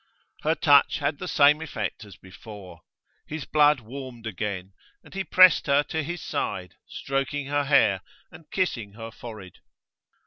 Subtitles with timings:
[0.41, 2.81] Her touch had the same effect as before.
[3.27, 8.01] His blood warmed again, and he pressed her to his side, stroking her hair
[8.31, 9.59] and kissing her forehead.